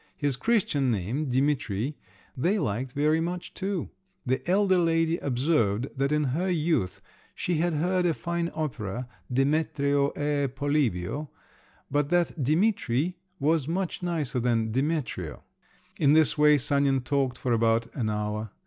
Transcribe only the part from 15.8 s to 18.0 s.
In this way Sanin talked for about